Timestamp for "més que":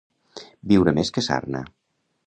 1.01-1.27